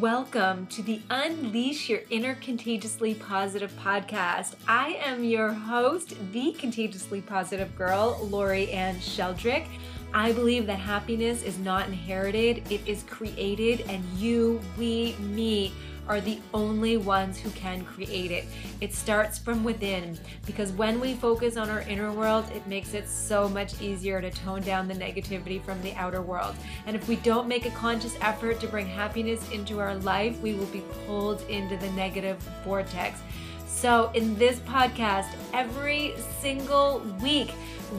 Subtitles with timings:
[0.00, 4.56] Welcome to the Unleash Your Inner Contagiously Positive podcast.
[4.66, 9.68] I am your host, the Contagiously Positive Girl, Lori Ann Sheldrick.
[10.12, 15.72] I believe that happiness is not inherited, it is created, and you, we, me,
[16.08, 18.44] are the only ones who can create it.
[18.80, 23.08] It starts from within because when we focus on our inner world, it makes it
[23.08, 26.54] so much easier to tone down the negativity from the outer world.
[26.86, 30.54] And if we don't make a conscious effort to bring happiness into our life, we
[30.54, 33.20] will be pulled into the negative vortex.
[33.84, 37.52] So, in this podcast, every single week,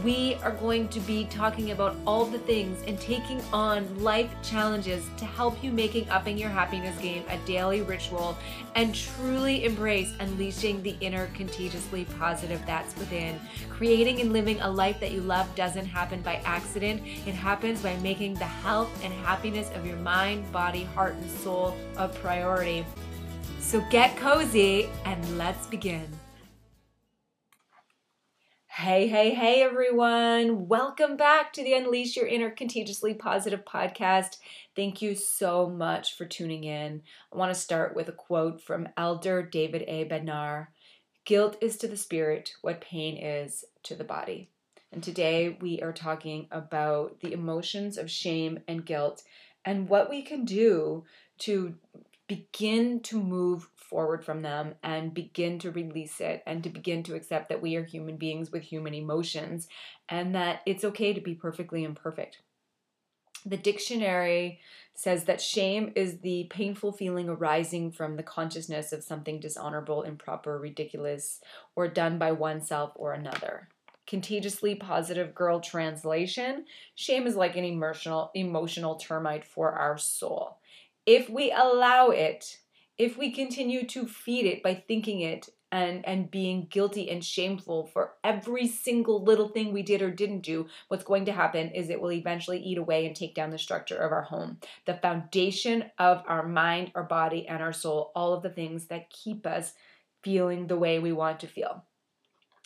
[0.03, 5.05] we are going to be talking about all the things and taking on life challenges
[5.17, 8.35] to help you making upping your happiness game a daily ritual
[8.73, 13.40] and truly embrace unleashing the inner contagiously positive that's within.
[13.70, 16.99] Creating and living a life that you love doesn't happen by accident.
[17.27, 21.77] It happens by making the health and happiness of your mind, body, heart, and soul
[21.95, 22.84] a priority.
[23.65, 26.07] So get cozy and let's begin.
[28.67, 30.67] Hey, hey, hey, everyone.
[30.67, 34.37] Welcome back to the Unleash Your Inner Contagiously Positive podcast.
[34.75, 37.01] Thank you so much for tuning in.
[37.34, 40.05] I want to start with a quote from Elder David A.
[40.05, 40.68] Bednar
[41.25, 44.51] Guilt is to the spirit what pain is to the body.
[44.91, 49.23] And today we are talking about the emotions of shame and guilt
[49.65, 51.03] and what we can do
[51.40, 51.73] to
[52.27, 57.15] begin to move forward from them and begin to release it and to begin to
[57.15, 59.68] accept that we are human beings with human emotions
[60.09, 62.40] and that it's okay to be perfectly imperfect.
[63.46, 64.59] The dictionary
[64.96, 70.57] says that shame is the painful feeling arising from the consciousness of something dishonorable, improper,
[70.57, 71.41] ridiculous,
[71.75, 73.68] or done by oneself or another.
[74.07, 76.66] Contagiously positive girl translation
[76.96, 80.57] shame is like an emotional, emotional termite for our soul.
[81.06, 82.57] If we allow it,
[82.97, 87.88] if we continue to feed it by thinking it and and being guilty and shameful
[87.88, 91.90] for every single little thing we did or didn't do what's going to happen is
[91.90, 94.57] it will eventually eat away and take down the structure of our home.
[94.85, 99.09] The foundation of our mind our body and our soul all of the things that
[99.09, 99.74] keep us
[100.24, 101.84] feeling the way we want to feel.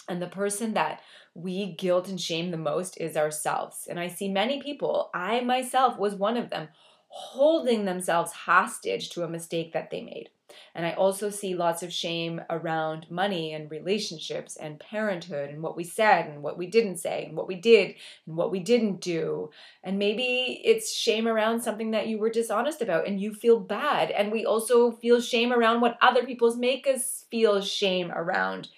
[0.08, 1.02] And the person that
[1.34, 3.88] we guilt and shame the most is ourselves.
[3.90, 6.68] And i see many people i myself was one of them
[7.10, 10.30] holding themselves hostage to a mistake that they made.
[10.74, 15.76] And I also see lots of shame around money and relationships and parenthood and what
[15.76, 19.02] we said and what we didn't say and what we did and what we didn't
[19.02, 19.50] do.
[19.84, 24.12] And maybe it's shame around something that you were dishonest about and you feel bad.
[24.12, 28.70] And we also feel shame around what other people's make us feel shame around.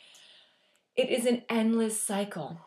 [0.95, 2.59] It is an endless cycle.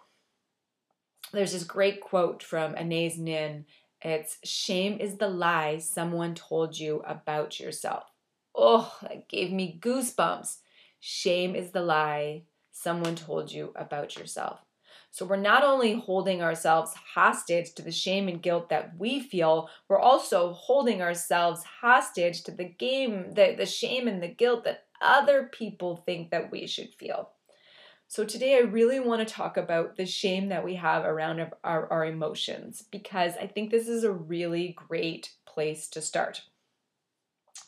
[1.32, 3.66] There's this great quote from Anais Nin
[4.04, 8.04] it's shame is the lie someone told you about yourself.
[8.54, 10.59] Oh, that gave me goosebumps.
[11.00, 14.60] Shame is the lie someone told you about yourself.
[15.10, 19.70] So we're not only holding ourselves hostage to the shame and guilt that we feel,
[19.88, 24.87] we're also holding ourselves hostage to the game, the, the shame and the guilt that
[25.00, 27.31] other people think that we should feel.
[28.14, 31.92] So, today I really want to talk about the shame that we have around our,
[31.92, 36.42] our emotions because I think this is a really great place to start.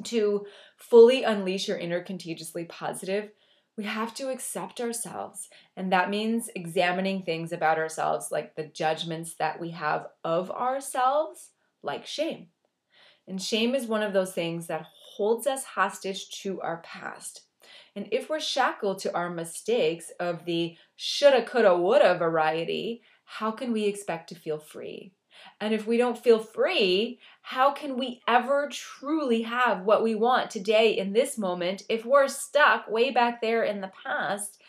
[0.05, 0.47] To
[0.77, 3.31] fully unleash your inner contagiously positive,
[3.77, 5.49] we have to accept ourselves.
[5.77, 11.51] And that means examining things about ourselves, like the judgments that we have of ourselves,
[11.83, 12.51] like shame.
[13.27, 14.87] And shame is one of those things that
[15.17, 17.46] holds us hostage to our past.
[17.97, 23.73] And if we're shackled to our mistakes of the shoulda, coulda, woulda variety, how can
[23.73, 25.13] we expect to feel free?
[25.61, 30.51] And if we don't feel free, how can we ever truly have what we want
[30.51, 34.61] today in this moment if we're stuck way back there in the past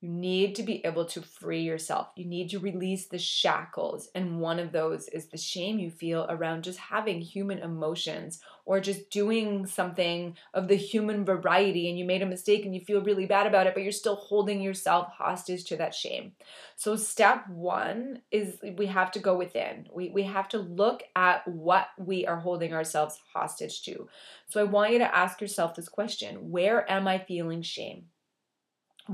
[0.00, 2.08] you need to be able to free yourself.
[2.16, 4.08] You need to release the shackles.
[4.14, 8.80] And one of those is the shame you feel around just having human emotions or
[8.80, 13.02] just doing something of the human variety and you made a mistake and you feel
[13.02, 16.32] really bad about it, but you're still holding yourself hostage to that shame.
[16.76, 19.86] So, step one is we have to go within.
[19.92, 24.08] We, we have to look at what we are holding ourselves hostage to.
[24.48, 28.06] So, I want you to ask yourself this question Where am I feeling shame?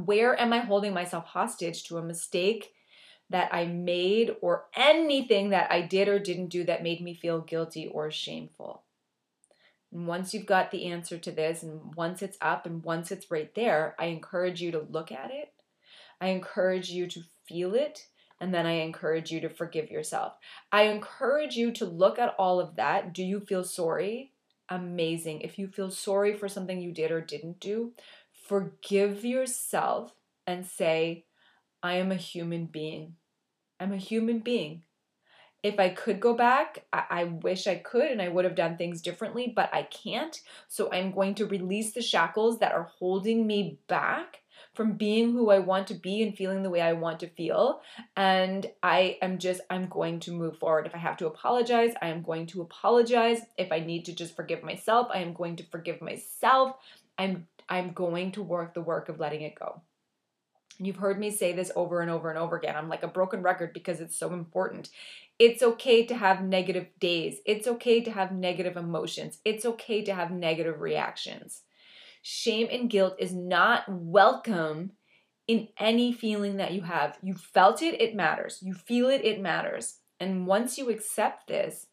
[0.05, 2.75] Where am I holding myself hostage to a mistake
[3.31, 7.41] that I made or anything that I did or didn't do that made me feel
[7.41, 8.83] guilty or shameful?
[9.91, 13.31] And once you've got the answer to this, and once it's up and once it's
[13.31, 15.55] right there, I encourage you to look at it.
[16.21, 18.07] I encourage you to feel it.
[18.39, 20.35] And then I encourage you to forgive yourself.
[20.71, 23.15] I encourage you to look at all of that.
[23.15, 24.33] Do you feel sorry?
[24.69, 25.41] amazing.
[25.41, 27.93] If you feel sorry for something you did or didn't do,
[28.47, 30.13] forgive yourself
[30.47, 31.25] and say,
[31.83, 33.15] I am a human being.
[33.79, 34.83] I'm a human being.
[35.63, 38.77] If I could go back, I, I, wish I could and I would have done
[38.77, 40.41] things differently, but I can't.
[40.69, 44.43] So I'm going to release the shackles that are holding me back
[44.75, 47.81] from being who I want to be and feeling the way I want to feel.
[48.17, 50.87] And I am just, I'm going to move forward.
[50.87, 53.41] If I have to apologize, I am going to apologize.
[53.57, 56.77] If I need to just forgive myself, I am going to forgive myself.
[57.19, 59.83] I'm I'm going to work the work of letting it go.
[60.79, 62.77] And you've heard me say this over and over and over again.
[62.77, 64.91] I'm like a broken record because it's so important.
[65.39, 67.39] It's okay to have negative days.
[67.47, 69.39] It's okay to have negative emotions.
[69.45, 71.63] It's okay to have negative reactions.
[72.23, 74.93] Shame and guilt is not welcome
[75.47, 77.17] in any feeling that you have.
[77.23, 78.59] You felt it, it matters.
[78.63, 79.99] You feel it, it matters.
[80.19, 81.87] And once you accept this,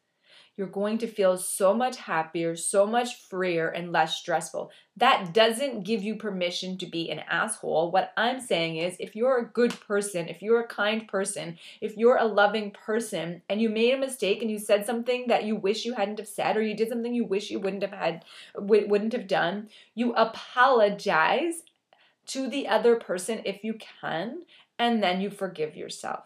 [0.55, 4.71] you're going to feel so much happier, so much freer, and less stressful.
[4.97, 7.89] That doesn't give you permission to be an asshole.
[7.89, 11.97] What I'm saying is, if you're a good person, if you're a kind person, if
[11.97, 15.55] you're a loving person, and you made a mistake and you said something that you
[15.55, 18.23] wish you hadn't have said, or you did something you wish you wouldn't have had,
[18.55, 21.63] wouldn't have done, you apologize
[22.27, 24.43] to the other person if you can,
[24.77, 26.25] and then you forgive yourself.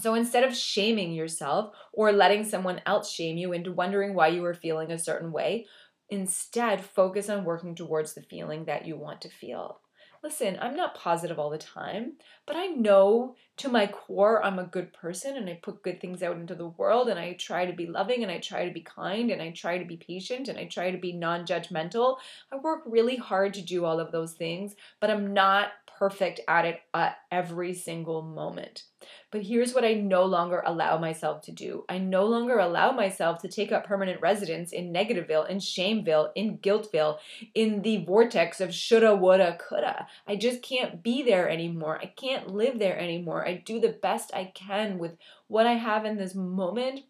[0.00, 4.42] So instead of shaming yourself or letting someone else shame you into wondering why you
[4.42, 5.66] were feeling a certain way,
[6.10, 9.80] instead focus on working towards the feeling that you want to feel.
[10.22, 12.14] Listen, I'm not positive all the time,
[12.46, 16.22] but I know to my core I'm a good person and I put good things
[16.22, 18.80] out into the world and I try to be loving and I try to be
[18.80, 22.16] kind and I try to be patient and I try to be non judgmental.
[22.52, 25.68] I work really hard to do all of those things, but I'm not
[25.98, 28.84] perfect at it at every single moment.
[29.30, 33.40] But here's what I no longer allow myself to do I no longer allow myself
[33.42, 37.18] to take up permanent residence in Negativeville, in Shameville, in Guiltville,
[37.54, 40.06] in the vortex of shoulda, woulda, coulda.
[40.26, 41.98] I just can't be there anymore.
[42.00, 43.43] I can't live there anymore.
[43.46, 45.16] I do the best I can with
[45.48, 47.00] what I have in this moment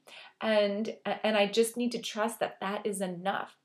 [0.41, 3.57] and and I just need to trust that that is enough.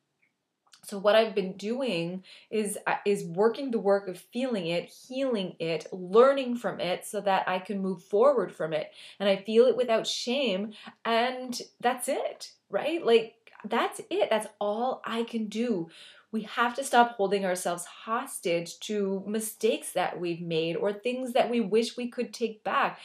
[0.86, 5.56] So what I've been doing is uh, is working the work of feeling it, healing
[5.60, 9.66] it, learning from it so that I can move forward from it and I feel
[9.66, 10.74] it without shame
[11.06, 13.06] and that's it, right?
[13.06, 14.30] Like that's it.
[14.30, 15.90] That's all I can do.
[16.32, 21.50] We have to stop holding ourselves hostage to mistakes that we've made or things that
[21.50, 23.00] we wish we could take back.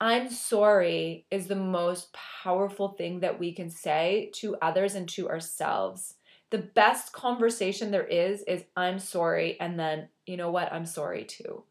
[0.00, 5.28] I'm sorry is the most powerful thing that we can say to others and to
[5.28, 6.14] ourselves
[6.52, 11.24] the best conversation there is is I'm sorry, and then, you know what, I'm sorry
[11.24, 11.64] too.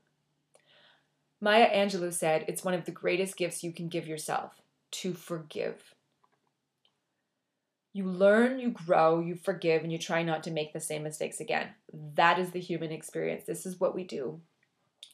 [1.40, 4.60] Maya Angelou said, It's one of the greatest gifts you can give yourself
[4.90, 5.94] to forgive.
[7.94, 11.40] You learn, you grow, you forgive, and you try not to make the same mistakes
[11.40, 11.70] again.
[12.16, 13.44] That is the human experience.
[13.46, 14.42] This is what we do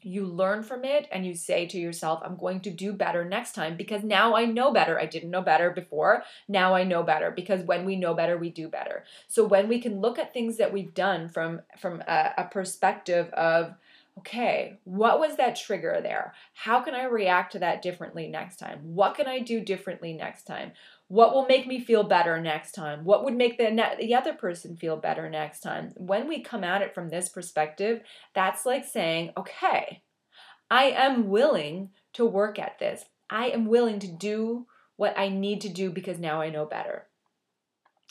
[0.02, 3.54] you learn from it and you say to yourself, I'm going to do better next
[3.54, 5.00] time because now I know better.
[5.00, 6.24] I didn't know better before.
[6.48, 9.04] Now I know better because when we know better, we do better.
[9.28, 13.30] So when we can look at things that we've done from from a, a perspective
[13.34, 13.74] of
[14.20, 16.34] okay, what was that trigger there?
[16.54, 18.80] How can I react to that differently next time?
[18.82, 20.72] What can I do differently next time?
[21.08, 23.06] What will make me feel better next time?
[23.06, 25.94] What would make the, ne- the other person feel better next time?
[25.96, 28.02] When we come at it from this perspective,
[28.34, 30.02] that's like saying, okay,
[30.70, 33.06] I am willing to work at this.
[33.30, 37.08] I am willing to do what I need to do because now I know better.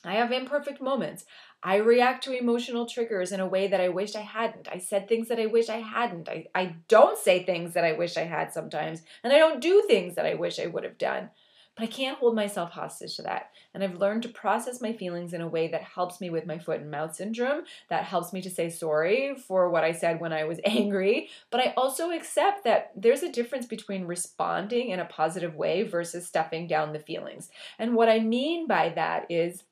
[0.05, 1.25] I have imperfect moments.
[1.67, 4.69] I react to emotional triggers in a way that I wish I hadn't.
[4.71, 6.29] I said things that I wish I hadn't.
[6.29, 9.03] I, I don't say things that I wish I had sometimes.
[9.25, 11.31] And I don't do things that I wish I would have done.
[11.75, 13.51] But I can't hold myself hostage to that.
[13.75, 16.57] And I've learned to process my feelings in a way that helps me with my
[16.57, 20.33] foot and mouth syndrome, that helps me to say sorry for what I said when
[20.33, 21.31] I was angry.
[21.51, 26.29] But I also accept that there's a difference between responding in a positive way versus
[26.29, 27.51] stuffing down the feelings.
[27.77, 29.65] And what I mean by that is,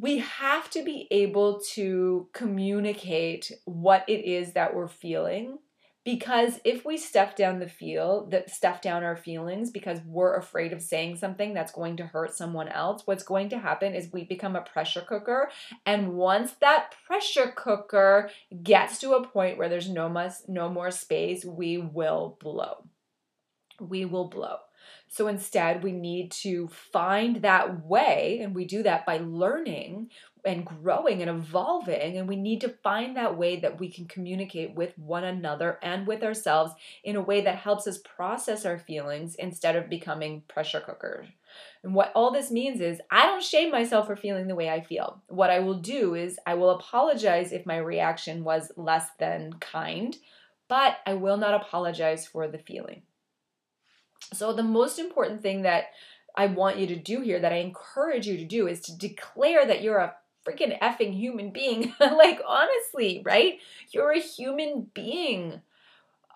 [0.00, 5.58] we have to be able to communicate what it is that we're feeling
[6.04, 10.72] because if we stuff down the feel that stuff down our feelings because we're afraid
[10.72, 14.24] of saying something that's going to hurt someone else what's going to happen is we
[14.24, 15.50] become a pressure cooker.
[15.84, 18.30] And once that pressure cooker
[18.62, 22.84] gets to a point where there's no must no more space we will blow.
[23.80, 24.58] We will blow
[25.08, 30.10] so instead, we need to find that way, and we do that by learning
[30.44, 32.16] and growing and evolving.
[32.16, 36.06] And we need to find that way that we can communicate with one another and
[36.06, 36.72] with ourselves
[37.04, 41.28] in a way that helps us process our feelings instead of becoming pressure cookers.
[41.82, 44.80] And what all this means is I don't shame myself for feeling the way I
[44.80, 45.22] feel.
[45.28, 50.16] What I will do is I will apologize if my reaction was less than kind,
[50.68, 53.02] but I will not apologize for the feeling.
[54.32, 55.86] So, the most important thing that
[56.36, 59.66] I want you to do here, that I encourage you to do, is to declare
[59.66, 60.14] that you're a
[60.46, 61.94] freaking effing human being.
[62.00, 63.58] like, honestly, right?
[63.90, 65.62] You're a human being.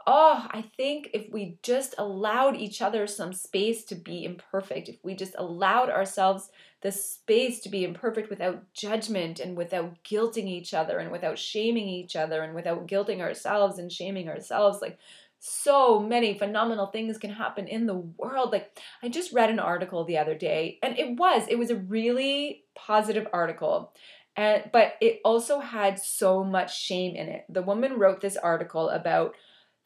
[0.05, 4.97] Oh, I think if we just allowed each other some space to be imperfect, if
[5.05, 10.75] we just allowed ourselves the space to be imperfect without judgment and without guilting each
[10.75, 14.99] other and without shaming each other and without guilting ourselves and shaming ourselves, like
[15.45, 18.53] so many phenomenal things can happen in the world.
[18.53, 21.75] Like, I just read an article the other day, and it was, it was a
[21.75, 23.93] really positive article.
[24.37, 27.45] And, but it also had so much shame in it.
[27.49, 29.35] The woman wrote this article about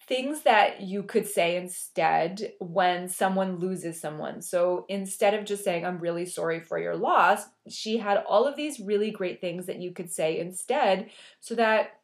[0.07, 4.43] things that you could say instead when someone loses someone.
[4.43, 8.57] So instead of just saying, I'm really sorry for your loss, she had all of
[8.57, 11.09] these really great things that you could say instead
[11.41, 11.96] so that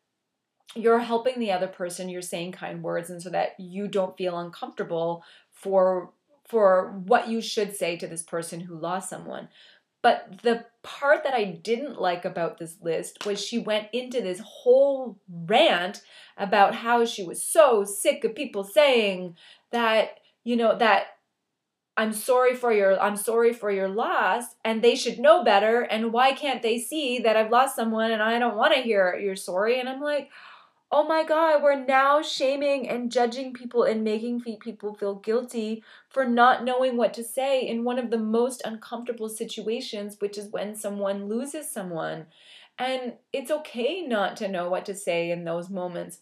[0.74, 4.38] you're helping the other person you're saying kind words and so that you don't feel
[4.38, 6.12] uncomfortable for
[6.48, 9.48] for what you should say to this person who lost someone.
[10.02, 14.40] But the part that I didn't like about this list was she went into this
[14.44, 16.02] whole rant
[16.36, 19.36] about how she was so sick of people saying
[19.70, 21.06] that, you know, that
[21.96, 26.12] I'm sorry for your I'm sorry for your loss and they should know better and
[26.12, 29.36] why can't they see that I've lost someone and I don't want to hear you're
[29.36, 30.30] sorry and I'm like
[30.92, 36.26] oh my God, we're now shaming and judging people and making people feel guilty for
[36.26, 40.76] not knowing what to say in one of the most uncomfortable situations, which is when
[40.76, 42.26] someone loses someone.
[42.78, 46.18] And it's okay not to know what to say in those moments.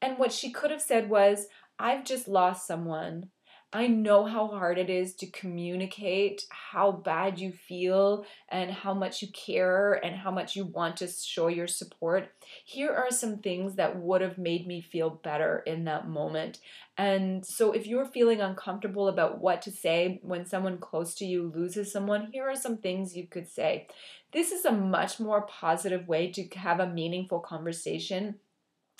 [0.00, 1.48] And what she could have said was,
[1.80, 3.30] I've just lost someone.
[3.74, 9.22] I know how hard it is to communicate how bad you feel and how much
[9.22, 12.28] you care and how much you want to show your support.
[12.66, 16.58] Here are some things that would have made me feel better in that moment.
[16.98, 21.50] And so, if you're feeling uncomfortable about what to say when someone close to you
[21.54, 23.88] loses someone, here are some things you could say.
[24.34, 28.34] This is a much more positive way to have a meaningful conversation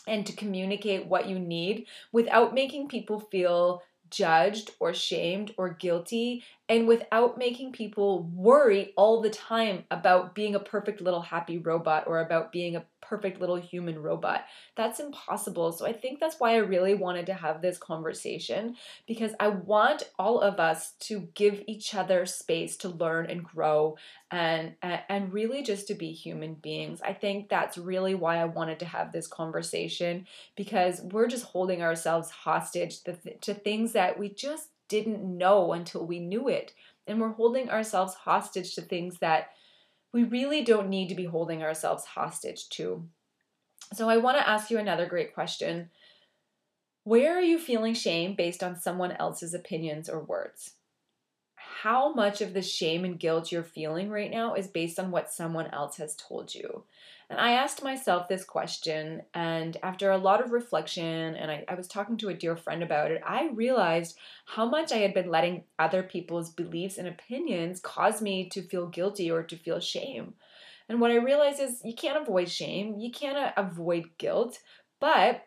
[0.07, 6.45] and to communicate what you need without making people feel judged or shamed or guilty
[6.73, 12.05] and without making people worry all the time about being a perfect little happy robot
[12.07, 14.47] or about being a perfect little human robot.
[14.75, 15.73] That's impossible.
[15.73, 18.77] So I think that's why I really wanted to have this conversation
[19.07, 23.99] because I want all of us to give each other space to learn and grow
[24.31, 27.03] and and really just to be human beings.
[27.05, 30.27] I think that's really why I wanted to have this conversation
[30.57, 36.07] because we're just holding ourselves hostage to, to things that we just didn't know until
[36.07, 36.75] we knew it.
[37.07, 39.53] And we're holding ourselves hostage to things that
[40.13, 43.09] we really don't need to be holding ourselves hostage to.
[43.95, 45.89] So, I want to ask you another great question.
[47.05, 50.75] Where are you feeling shame based on someone else's opinions or words?
[51.57, 55.33] How much of the shame and guilt you're feeling right now is based on what
[55.33, 56.85] someone else has told you?
[57.33, 61.75] And I asked myself this question, and after a lot of reflection, and I, I,
[61.77, 65.31] was talking to a dear friend about it, I realized how much I had been
[65.31, 70.35] letting other people's beliefs and opinions cause me to feel guilty or to feel shame.
[70.91, 74.59] And what I realized is you can't avoid shame, you can't uh, avoid guilt,
[75.01, 75.47] but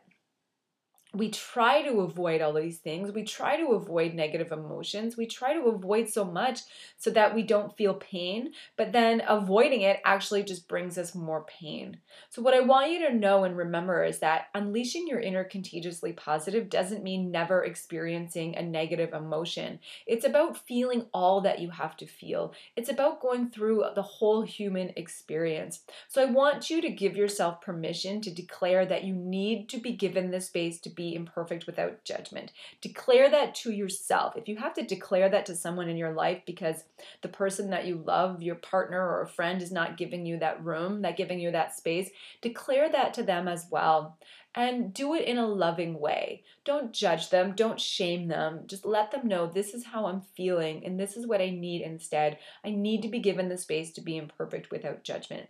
[1.15, 3.11] we try to avoid all these things.
[3.11, 5.15] We try to avoid negative emotions.
[5.15, 6.61] We try to avoid so much
[6.97, 11.45] so that we don't feel pain, but then avoiding it actually just brings us more
[11.45, 11.99] pain.
[12.29, 16.11] So, what I want you to know and remember is that unleashing your inner contagiously
[16.11, 19.79] positive doesn't mean never experiencing a negative emotion.
[20.05, 24.41] It's about feeling all that you have to feel, it's about going through the whole
[24.41, 25.81] human experience.
[26.09, 29.93] So, I want you to give yourself permission to declare that you need to be
[29.93, 32.51] given the space to be be imperfect without judgment.
[32.81, 34.35] Declare that to yourself.
[34.35, 36.83] If you have to declare that to someone in your life because
[37.21, 40.63] the person that you love, your partner or a friend, is not giving you that
[40.63, 42.09] room, that giving you that space,
[42.41, 44.17] declare that to them as well.
[44.55, 46.43] And do it in a loving way.
[46.63, 48.61] Don't judge them, don't shame them.
[48.65, 51.81] Just let them know this is how I'm feeling and this is what I need
[51.81, 52.39] instead.
[52.63, 55.49] I need to be given the space to be imperfect without judgment.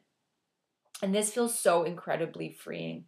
[1.04, 3.06] And this feels so incredibly freeing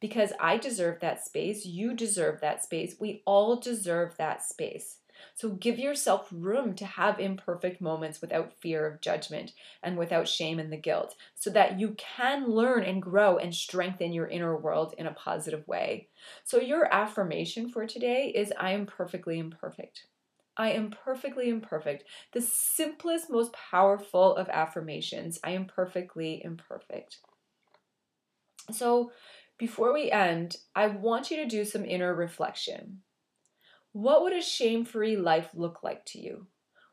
[0.00, 1.66] because I deserve that space.
[1.66, 2.96] You deserve that space.
[2.98, 4.96] We all deserve that space.
[5.34, 9.52] So give yourself room to have imperfect moments without fear of judgment
[9.82, 14.12] and without shame and the guilt so that you can learn and grow and strengthen
[14.12, 16.08] your inner world in a positive way.
[16.44, 20.06] So, your affirmation for today is I am perfectly imperfect.
[20.56, 22.04] I am perfectly imperfect.
[22.32, 27.20] The simplest, most powerful of affirmations I am perfectly imperfect.
[28.70, 29.12] So,
[29.60, 33.02] before we end, I want you to do some inner reflection.
[33.92, 36.46] What would a shame free life look like to you?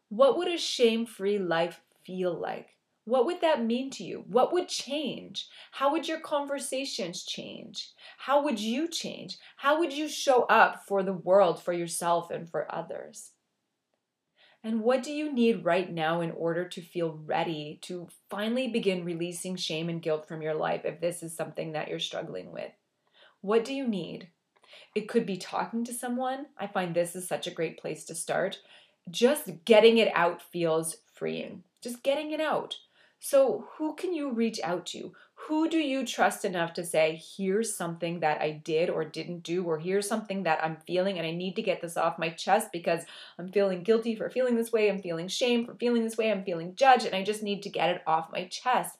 [0.10, 2.76] What would a shame free life feel like?
[3.06, 4.26] What would that mean to you?
[4.28, 5.48] What would change?
[5.72, 7.92] How would your conversations change?
[8.18, 9.38] How would you change?
[9.56, 13.32] How would you show up for the world, for yourself, and for others?
[14.64, 19.06] And what do you need right now in order to feel ready to finally begin
[19.06, 22.72] releasing shame and guilt from your life if this is something that you're struggling with?
[23.42, 24.30] What do you need?
[24.96, 26.48] It could be talking to someone.
[26.58, 28.60] I find this is such a great place to start.
[29.10, 31.64] Just getting it out feels freeing.
[31.82, 32.78] Just getting it out.
[33.20, 35.14] So, who can you reach out to?
[35.46, 39.64] Who do you trust enough to say, here's something that I did or didn't do,
[39.64, 42.70] or here's something that I'm feeling and I need to get this off my chest
[42.74, 43.04] because
[43.38, 46.44] I'm feeling guilty for feeling this way, I'm feeling shame for feeling this way, I'm
[46.44, 48.98] feeling judged, and I just need to get it off my chest.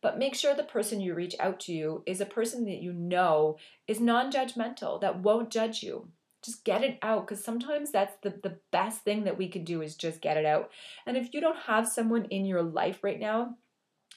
[0.00, 3.58] But make sure the person you reach out to is a person that you know
[3.86, 6.08] is non judgmental, that won't judge you
[6.42, 9.80] just get it out because sometimes that's the, the best thing that we can do
[9.80, 10.70] is just get it out
[11.06, 13.56] and if you don't have someone in your life right now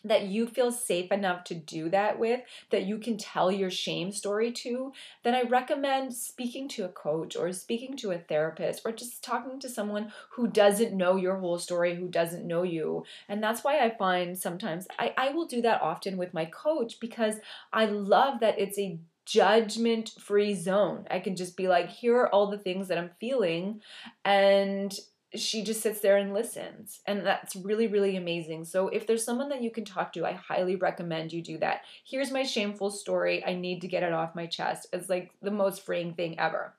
[0.06, 4.12] that you feel safe enough to do that with, that you can tell your shame
[4.12, 4.94] story to,
[5.24, 9.60] then I recommend speaking to a coach or speaking to a therapist or just talking
[9.60, 13.04] to someone who doesn't know your whole story, who doesn't know you.
[13.28, 17.00] And that's why I find sometimes I, I will do that often with my coach
[17.00, 17.36] because
[17.74, 21.06] I love that it's a judgment free zone.
[21.10, 23.82] I can just be like, here are all the things that I'm feeling.
[24.24, 24.96] And
[25.40, 27.02] she just sits there and listens.
[27.06, 28.66] And that's really, really amazing.
[28.66, 31.82] So, if there's someone that you can talk to, I highly recommend you do that.
[32.04, 33.44] Here's my shameful story.
[33.46, 34.88] I need to get it off my chest.
[34.94, 36.74] It's like the most freeing thing ever.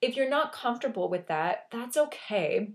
[0.00, 2.72] If you're not comfortable with that, that's okay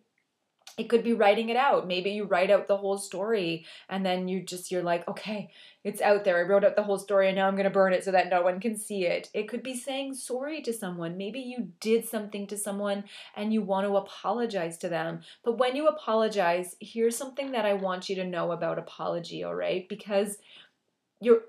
[0.78, 1.88] it could be writing it out.
[1.88, 5.50] Maybe you write out the whole story and then you just you're like okay
[5.84, 6.38] it's out there.
[6.38, 8.30] I wrote out the whole story and now i'm going to burn it so that
[8.30, 9.30] no one can see it.
[9.34, 11.18] It could be saying sorry to someone.
[11.18, 13.06] Maybe you did something to someone
[13.36, 15.22] and you want to apologize to them.
[15.44, 19.56] But when you apologize here's something that i want you to know about apology all
[19.56, 20.38] right because
[21.20, 21.42] you're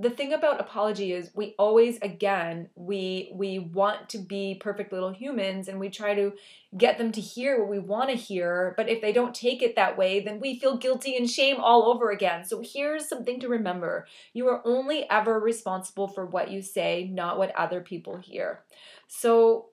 [0.00, 5.12] the thing about apology is we always again we we want to be perfect little
[5.12, 6.32] humans and we try to
[6.76, 9.74] get them to hear what we want to hear but if they don't take it
[9.74, 12.44] that way then we feel guilty and shame all over again.
[12.44, 14.06] So here's something to remember.
[14.32, 18.60] You are only ever responsible for what you say not what other people hear.
[19.08, 19.70] So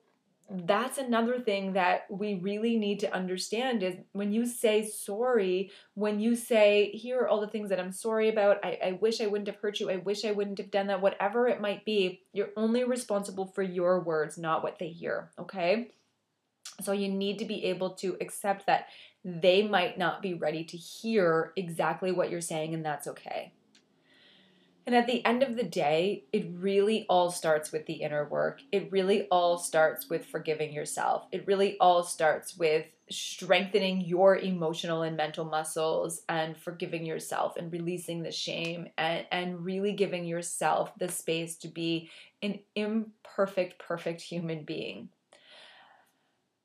[0.48, 6.20] that's another thing that we really need to understand is when you say sorry, when
[6.20, 9.26] you say, here are all the things that I'm sorry about, I, I wish I
[9.26, 12.22] wouldn't have hurt you, I wish I wouldn't have done that, whatever it might be,
[12.32, 15.90] you're only responsible for your words, not what they hear, okay?
[16.80, 18.86] So you need to be able to accept that
[19.24, 23.52] they might not be ready to hear exactly what you're saying, and that's okay.
[24.86, 28.60] And at the end of the day, it really all starts with the inner work.
[28.70, 31.26] It really all starts with forgiving yourself.
[31.32, 37.72] It really all starts with strengthening your emotional and mental muscles and forgiving yourself and
[37.72, 42.08] releasing the shame and, and really giving yourself the space to be
[42.42, 45.08] an imperfect, perfect human being.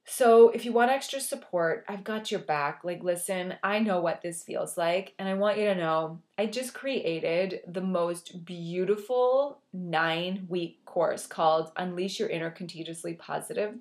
[0.05, 2.81] So, if you want extra support, I've got your back.
[2.83, 6.47] Like, listen, I know what this feels like, and I want you to know I
[6.47, 13.75] just created the most beautiful nine week course called Unleash Your Inner Contagiously Positive.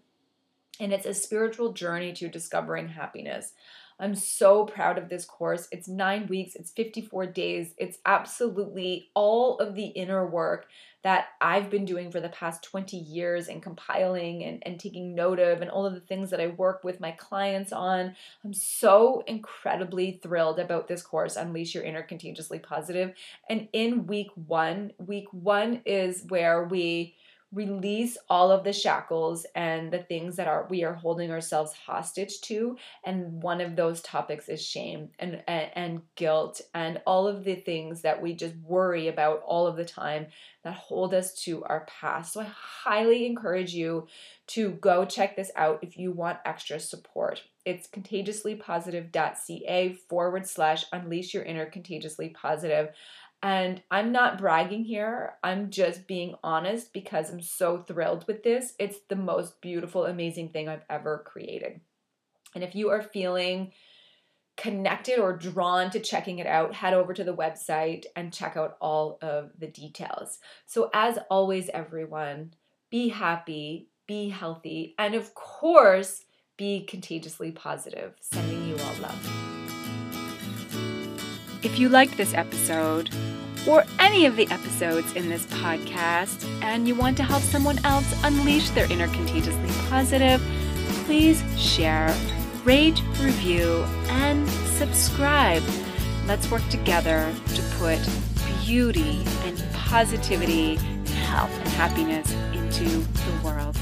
[0.78, 3.52] And it's a spiritual journey to discovering happiness.
[4.00, 5.68] I'm so proud of this course.
[5.70, 7.74] It's nine weeks, it's 54 days.
[7.76, 10.66] It's absolutely all of the inner work
[11.02, 15.38] that I've been doing for the past 20 years and compiling and, and taking note
[15.38, 18.14] of, and all of the things that I work with my clients on.
[18.44, 23.14] I'm so incredibly thrilled about this course, Unleash Your Inner Contagiously Positive.
[23.48, 27.14] And in week one, week one is where we
[27.52, 32.40] release all of the shackles and the things that are we are holding ourselves hostage
[32.42, 32.76] to.
[33.04, 37.56] And one of those topics is shame and, and and, guilt and all of the
[37.56, 40.28] things that we just worry about all of the time
[40.62, 42.34] that hold us to our past.
[42.34, 44.06] So i highly encourage you
[44.48, 47.42] to go check this out if you want extra support.
[47.64, 52.90] It's contagiouslypositive.ca forward slash unleash your inner contagiously positive
[53.42, 55.34] and I'm not bragging here.
[55.42, 58.74] I'm just being honest because I'm so thrilled with this.
[58.78, 61.80] It's the most beautiful, amazing thing I've ever created.
[62.54, 63.72] And if you are feeling
[64.56, 68.76] connected or drawn to checking it out, head over to the website and check out
[68.80, 70.38] all of the details.
[70.66, 72.52] So, as always, everyone,
[72.90, 76.24] be happy, be healthy, and of course,
[76.58, 78.14] be contagiously positive.
[78.20, 79.49] Sending you all love.
[81.62, 83.10] If you liked this episode,
[83.68, 88.10] or any of the episodes in this podcast, and you want to help someone else
[88.24, 90.40] unleash their inner contagiously positive,
[91.04, 92.16] please share,
[92.64, 95.62] rate, review, and subscribe.
[96.26, 97.98] Let's work together to put
[98.64, 100.76] beauty and positivity,
[101.26, 103.76] health and happiness into the world.